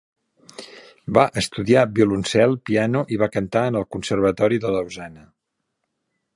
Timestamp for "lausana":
4.79-5.31